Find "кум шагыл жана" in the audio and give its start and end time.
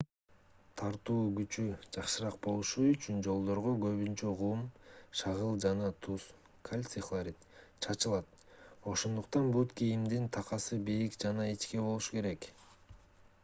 4.39-5.91